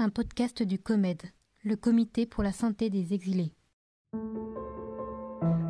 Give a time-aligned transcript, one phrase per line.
[0.00, 1.22] un podcast du COMED,
[1.64, 3.52] le Comité pour la santé des exilés.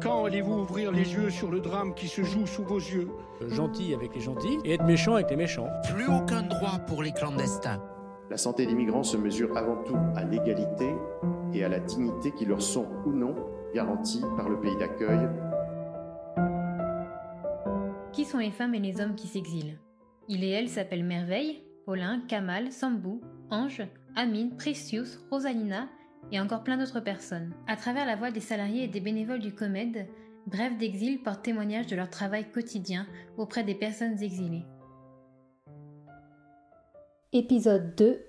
[0.00, 3.08] Quand allez-vous ouvrir les yeux sur le drame qui se joue sous vos yeux
[3.48, 5.68] Gentil avec les gentils et être méchant avec les méchants.
[5.92, 7.82] Plus aucun droit pour les clandestins.
[8.30, 10.94] La santé des migrants se mesure avant tout à l'égalité
[11.52, 13.34] et à la dignité qui leur sont ou non
[13.74, 15.28] garanties par le pays d'accueil.
[18.12, 19.80] Qui sont les femmes et les hommes qui s'exilent?
[20.28, 23.20] Il et elle s'appellent Merveille, Paulin, Kamal, Sambou,
[23.50, 23.82] Ange,
[24.14, 25.88] Amine, Precious, Rosalina
[26.30, 27.52] et encore plein d'autres personnes.
[27.66, 30.06] À travers la voix des salariés et des bénévoles du COMED,
[30.46, 33.06] Bref d'exil porte témoignage de leur travail quotidien
[33.38, 34.64] auprès des personnes exilées.
[37.32, 38.20] Épisode 2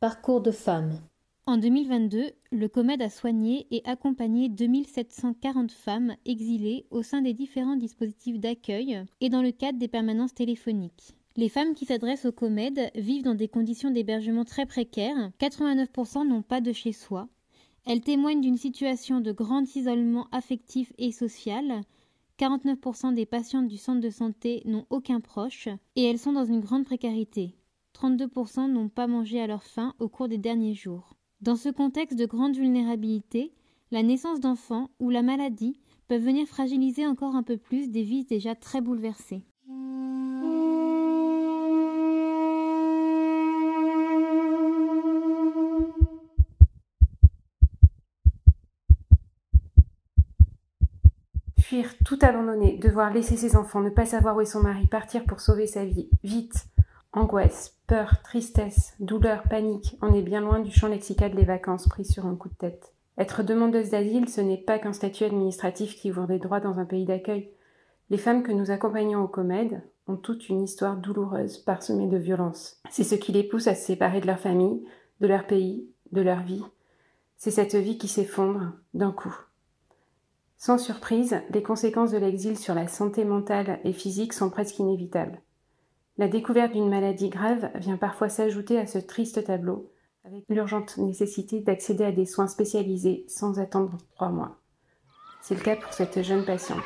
[0.00, 0.98] Parcours de femmes
[1.44, 7.76] En 2022, le COMED a soigné et accompagné 2740 femmes exilées au sein des différents
[7.76, 11.19] dispositifs d'accueil et dans le cadre des permanences téléphoniques.
[11.36, 16.42] Les femmes qui s'adressent au COMED vivent dans des conditions d'hébergement très précaires, 89% n'ont
[16.42, 17.28] pas de chez soi.
[17.86, 21.82] Elles témoignent d'une situation de grand isolement affectif et social.
[22.38, 26.60] 49% des patientes du centre de santé n'ont aucun proche et elles sont dans une
[26.60, 27.54] grande précarité.
[27.94, 31.14] 32% n'ont pas mangé à leur faim au cours des derniers jours.
[31.40, 33.52] Dans ce contexte de grande vulnérabilité,
[33.92, 35.78] la naissance d'enfants ou la maladie
[36.08, 39.44] peuvent venir fragiliser encore un peu plus des vies déjà très bouleversées.
[51.70, 55.22] Fuir, tout abandonner, devoir laisser ses enfants, ne pas savoir où est son mari, partir
[55.22, 56.66] pour sauver sa vie, vite.
[57.12, 62.04] Angoisse, peur, tristesse, douleur, panique, on est bien loin du champ lexical des vacances pris
[62.04, 62.92] sur un coup de tête.
[63.18, 66.84] Être demandeuse d'asile, ce n'est pas qu'un statut administratif qui ouvre des droits dans un
[66.84, 67.52] pays d'accueil.
[68.08, 72.82] Les femmes que nous accompagnons au COMED ont toute une histoire douloureuse parsemée de violence.
[72.90, 74.82] C'est ce qui les pousse à se séparer de leur famille,
[75.20, 76.64] de leur pays, de leur vie.
[77.36, 79.36] C'est cette vie qui s'effondre d'un coup.
[80.62, 85.40] Sans surprise, les conséquences de l'exil sur la santé mentale et physique sont presque inévitables.
[86.18, 89.90] La découverte d'une maladie grave vient parfois s'ajouter à ce triste tableau,
[90.22, 94.58] avec l'urgente nécessité d'accéder à des soins spécialisés sans attendre trois mois.
[95.40, 96.84] C'est le cas pour cette jeune patiente.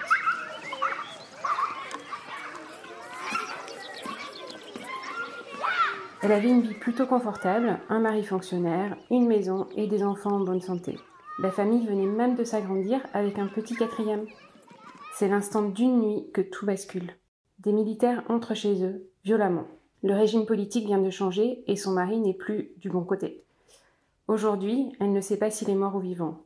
[6.22, 10.44] Elle avait une vie plutôt confortable, un mari fonctionnaire, une maison et des enfants en
[10.44, 10.96] bonne santé.
[11.40, 14.26] La famille venait même de s'agrandir avec un petit quatrième.
[15.14, 17.12] C'est l'instant d'une nuit que tout bascule.
[17.58, 19.66] Des militaires entrent chez eux, violemment.
[20.04, 23.44] Le régime politique vient de changer et son mari n'est plus du bon côté.
[24.28, 26.44] Aujourd'hui, elle ne sait pas s'il est mort ou vivant.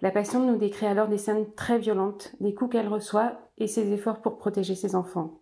[0.00, 3.92] La patiente nous décrit alors des scènes très violentes, des coups qu'elle reçoit et ses
[3.92, 5.40] efforts pour protéger ses enfants.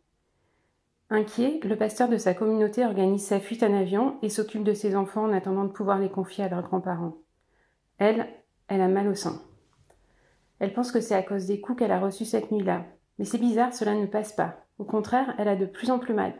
[1.10, 4.96] Inquiet, le pasteur de sa communauté organise sa fuite en avion et s'occupe de ses
[4.96, 7.18] enfants en attendant de pouvoir les confier à leurs grands-parents.
[7.98, 8.26] Elle,
[8.68, 9.42] elle a mal au sein.
[10.60, 12.84] Elle pense que c'est à cause des coups qu'elle a reçus cette nuit-là.
[13.18, 14.64] Mais c'est bizarre, cela ne passe pas.
[14.78, 16.34] Au contraire, elle a de plus en plus mal.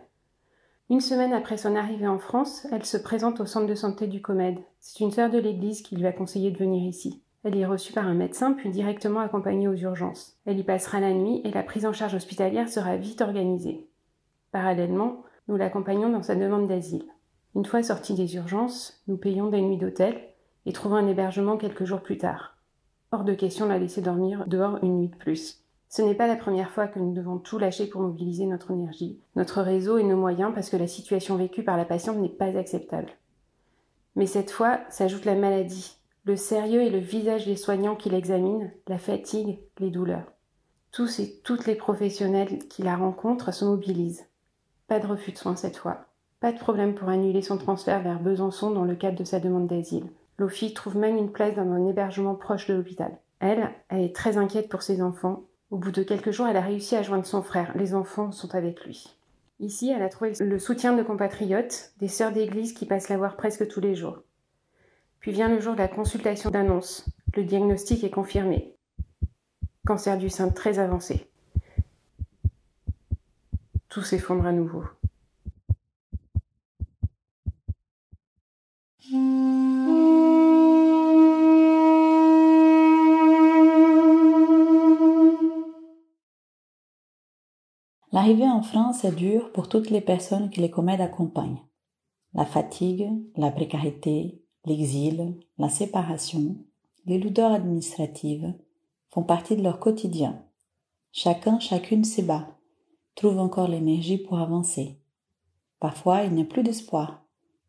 [0.90, 4.22] Une semaine après son arrivée en France, elle se présente au centre de santé du
[4.22, 4.58] COMED.
[4.80, 7.22] C'est une sœur de l'église qui lui a conseillé de venir ici.
[7.44, 10.38] Elle y est reçue par un médecin puis directement accompagnée aux urgences.
[10.46, 13.86] Elle y passera la nuit et la prise en charge hospitalière sera vite organisée.
[14.50, 17.04] Parallèlement, nous l'accompagnons dans sa demande d'asile.
[17.54, 20.18] Une fois sortie des urgences, nous payons des nuits d'hôtel
[20.68, 22.58] et trouvant un hébergement quelques jours plus tard.
[23.10, 25.64] Hors de question de la laisser dormir dehors une nuit de plus.
[25.88, 29.18] Ce n'est pas la première fois que nous devons tout lâcher pour mobiliser notre énergie,
[29.34, 32.54] notre réseau et nos moyens parce que la situation vécue par la patiente n'est pas
[32.58, 33.08] acceptable.
[34.14, 38.70] Mais cette fois s'ajoute la maladie, le sérieux et le visage des soignants qui l'examinent,
[38.88, 40.30] la fatigue, les douleurs.
[40.92, 44.26] Tous et toutes les professionnels qui la rencontrent se mobilisent.
[44.86, 46.08] Pas de refus de soins cette fois.
[46.40, 49.66] Pas de problème pour annuler son transfert vers Besançon dans le cadre de sa demande
[49.66, 50.10] d'asile.
[50.38, 53.19] Lofi trouve même une place dans un hébergement proche de l'hôpital.
[53.41, 55.44] Elle, elle est très inquiète pour ses enfants.
[55.71, 57.76] Au bout de quelques jours, elle a réussi à joindre son frère.
[57.76, 59.16] Les enfants sont avec lui.
[59.60, 63.37] Ici, elle a trouvé le soutien de compatriotes, des sœurs d'église qui passent la voir
[63.37, 64.23] presque tous les jours.
[65.19, 67.05] Puis vient le jour de la consultation d'annonce.
[67.34, 68.75] Le diagnostic est confirmé.
[69.84, 71.29] Cancer du sein très avancé.
[73.88, 74.84] Tout s'effondre à nouveau.
[88.19, 91.62] L'arrivée en France est dure pour toutes les personnes que les comèdes accompagnent.
[92.35, 96.56] La fatigue, la précarité, l'exil, la séparation,
[97.06, 98.55] les lourdeurs administratives
[99.12, 100.43] font partie de leur quotidien.
[101.12, 102.59] Chacun, chacune s'ébat,
[103.15, 104.99] trouve encore l'énergie pour avancer.
[105.79, 107.23] Parfois, il n'y a plus d'espoir.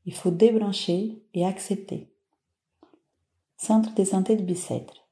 [0.07, 2.11] Il faut débrancher et accepter.
[3.55, 5.07] Centre de santé de Bicêtre.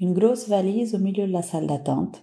[0.00, 2.22] Une grosse valise au milieu de la salle d'attente.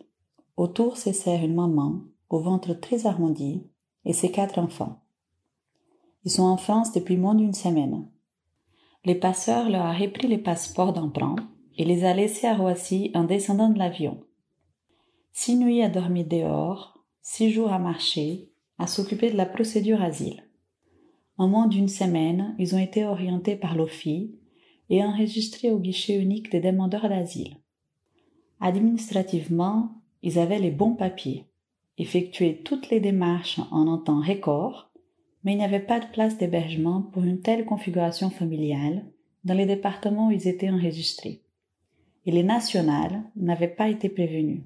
[0.58, 3.68] Autour se serre une maman, au ventre très arrondi,
[4.06, 5.02] et ses quatre enfants.
[6.24, 8.08] Ils sont en France depuis moins d'une semaine.
[9.04, 11.36] Les passeurs leur ont repris les passeports d'emprunt
[11.78, 14.24] et les a laissés à Roissy en descendant de l'avion.
[15.34, 20.44] Six nuits à dormir dehors, six jours à marcher, à s'occuper de la procédure asile.
[21.38, 24.36] En moins d'une semaine, ils ont été orientés par l'OFI
[24.90, 27.58] et enregistrés au guichet unique des demandeurs d'asile.
[28.62, 31.46] Administrativement, ils avaient les bons papiers,
[31.98, 34.92] effectué toutes les démarches en un temps record,
[35.44, 39.06] mais il n'y avait pas de place d'hébergement pour une telle configuration familiale
[39.44, 41.42] dans les départements où ils étaient enregistrés.
[42.26, 44.64] Et les nationales n'avaient pas été prévenus.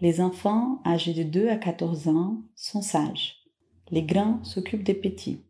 [0.00, 3.44] Les enfants âgés de 2 à 14 ans sont sages.
[3.90, 5.42] Les grands s'occupent des petits.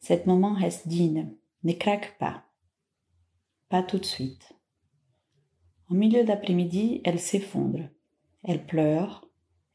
[0.00, 1.28] Cette maman reste digne,
[1.64, 2.44] ne craque pas.
[3.68, 4.52] Pas tout de suite.
[5.90, 7.80] Au milieu d'après-midi, elle s'effondre.
[8.44, 9.28] Elle pleure.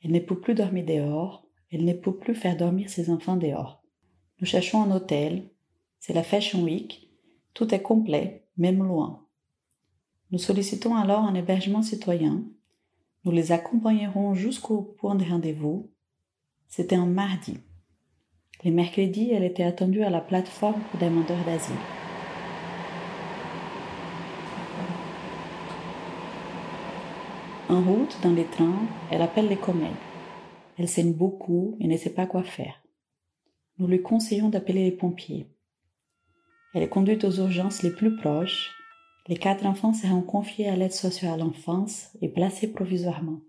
[0.05, 1.45] Elle ne peut plus dormir dehors.
[1.69, 3.83] Elle ne peut plus faire dormir ses enfants dehors.
[4.39, 5.49] Nous cherchons un hôtel.
[5.99, 7.11] C'est la Fashion Week.
[7.53, 9.25] Tout est complet, même loin.
[10.31, 12.45] Nous sollicitons alors un hébergement citoyen
[13.25, 15.89] nous les accompagnerons jusqu'au point de rendez-vous.
[16.67, 17.57] C'était un mardi.
[18.63, 21.94] Les mercredis, elle était attendue à la plateforme pour demandeurs d'asile.
[27.69, 29.91] En route, dans les trains, elle appelle les comètes.
[30.77, 32.81] Elle saigne beaucoup et ne sait pas quoi faire.
[33.77, 35.47] Nous lui conseillons d'appeler les pompiers.
[36.73, 38.75] Elle est conduite aux urgences les plus proches
[39.27, 43.39] les quatre enfants seront confiés à l'aide sociale à l'enfance et placés provisoirement.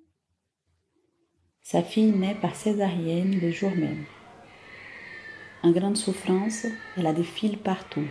[1.63, 4.05] Sa fille naît par césarienne le jour même.
[5.63, 6.67] En grande souffrance,
[6.97, 8.07] elle a des fils partout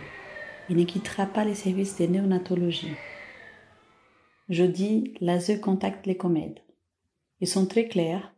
[0.70, 2.94] et ne quittera pas les services de néonatologie.
[4.48, 6.60] Jeudi, l'ASE contacte les comèdes.
[7.40, 8.32] Ils sont très clairs.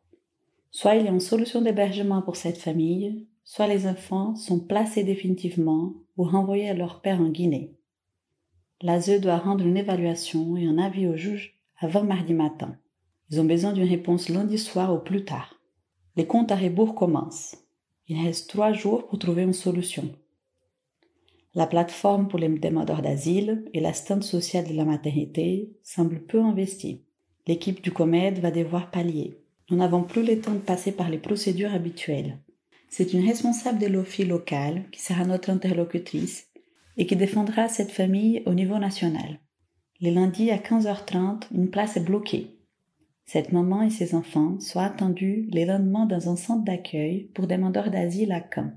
[0.70, 5.04] Soit il y a une solution d'hébergement pour cette famille, soit les enfants sont placés
[5.04, 7.74] définitivement ou renvoyés à leur père en Guinée.
[8.80, 12.76] L'ASE doit rendre une évaluation et un avis au juge avant mardi matin.
[13.30, 15.60] Ils ont besoin d'une réponse lundi soir au plus tard.
[16.16, 17.56] Les comptes à rebours commencent.
[18.06, 20.08] Il reste trois jours pour trouver une solution.
[21.58, 26.40] La plateforme pour les demandeurs d'asile et la stand sociale de la maternité semblent peu
[26.40, 27.02] investies.
[27.48, 29.40] L'équipe du COMED va devoir pallier.
[29.68, 32.38] Nous n'avons plus le temps de passer par les procédures habituelles.
[32.88, 36.46] C'est une responsable de l'OFI local qui sera notre interlocutrice
[36.96, 39.40] et qui défendra cette famille au niveau national.
[39.98, 42.60] Les lundis à 15h30, une place est bloquée.
[43.26, 47.90] Cette maman et ses enfants sont attendus les lendemains dans un centre d'accueil pour demandeurs
[47.90, 48.70] d'asile à Caen.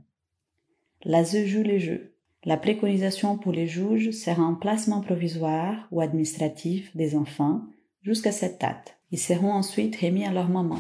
[1.04, 2.11] L'ASE joue les jeux.
[2.44, 7.62] La préconisation pour les juges sera un placement provisoire ou administratif des enfants
[8.02, 8.98] jusqu'à cette date.
[9.12, 10.80] Ils seront ensuite remis à leur maman.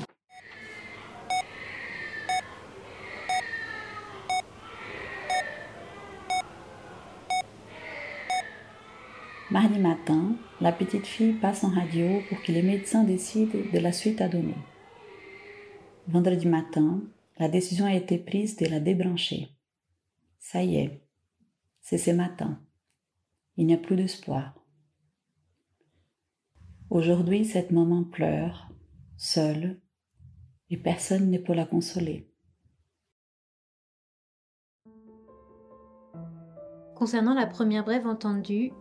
[9.51, 13.91] Mardi matin, la petite fille passe en radio pour que les médecins décident de la
[13.91, 14.55] suite à donner.
[16.07, 17.03] Vendredi matin,
[17.37, 19.49] la décision a été prise de la débrancher.
[20.39, 21.01] Ça y est,
[21.81, 22.61] c'est ce matin.
[23.57, 24.55] Il n'y a plus d'espoir.
[26.89, 28.69] Aujourd'hui, cette maman pleure,
[29.17, 29.79] seule,
[30.69, 32.29] et personne n'est pour la consoler.
[36.95, 38.71] Concernant la première brève entendue,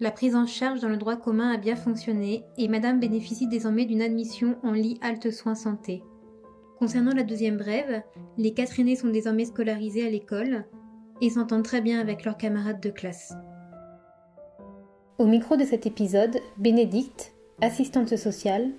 [0.00, 3.86] la prise en charge dans le droit commun a bien fonctionné et Madame bénéficie désormais
[3.86, 6.02] d'une admission en lit halte soins santé.
[6.78, 8.02] Concernant la deuxième brève,
[8.36, 10.66] les quatre aînés sont désormais scolarisés à l'école
[11.20, 13.34] et s'entendent très bien avec leurs camarades de classe.
[15.18, 18.70] Au micro de cet épisode, Bénédicte, assistante sociale,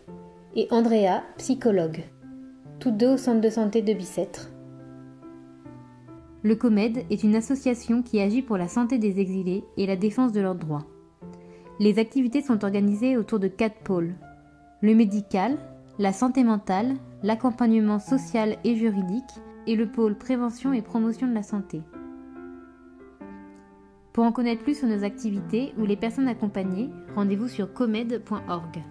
[0.55, 2.03] et Andrea, psychologue,
[2.79, 4.51] toutes deux au centre de santé de Bicêtre.
[6.43, 10.31] Le COMED est une association qui agit pour la santé des exilés et la défense
[10.31, 10.85] de leurs droits.
[11.79, 14.15] Les activités sont organisées autour de quatre pôles.
[14.81, 15.57] Le médical,
[15.99, 19.23] la santé mentale, l'accompagnement social et juridique
[19.65, 21.81] et le pôle prévention et promotion de la santé.
[24.17, 28.83] Pour en connaître plus sur nos activités ou les personnes accompagnées, rendez-vous sur comed.org.